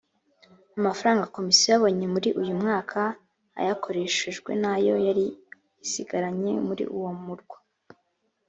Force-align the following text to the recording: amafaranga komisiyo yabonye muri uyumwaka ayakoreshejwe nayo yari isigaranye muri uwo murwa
amafaranga 0.77 1.31
komisiyo 1.35 1.67
yabonye 1.73 2.05
muri 2.13 2.29
uyumwaka 2.41 2.99
ayakoreshejwe 3.59 4.51
nayo 4.63 4.93
yari 5.07 5.25
isigaranye 5.85 6.53
muri 6.67 6.83
uwo 6.95 7.11
murwa 7.23 7.57